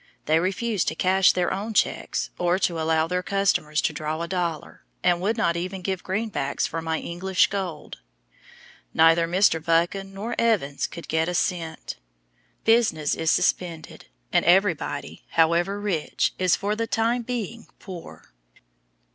[0.25, 4.27] They refuse to cash their own checks, or to allow their customers to draw a
[4.27, 7.99] dollar, and would not even give green backs for my English gold!
[8.95, 9.63] Neither Mr.
[9.63, 11.97] Buchan nor Evans could get a cent.
[12.63, 18.33] Business is suspended, and everybody, however rich, is for the time being poor.